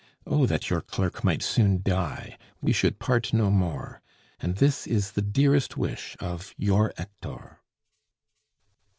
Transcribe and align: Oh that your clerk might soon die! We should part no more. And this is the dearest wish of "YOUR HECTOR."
Oh 0.25 0.47
that 0.47 0.67
your 0.71 0.81
clerk 0.81 1.23
might 1.23 1.43
soon 1.43 1.83
die! 1.83 2.39
We 2.59 2.73
should 2.73 2.97
part 2.97 3.33
no 3.33 3.51
more. 3.51 4.01
And 4.39 4.55
this 4.55 4.87
is 4.87 5.11
the 5.11 5.21
dearest 5.21 5.77
wish 5.77 6.17
of 6.19 6.55
"YOUR 6.57 6.91
HECTOR." 6.97 7.59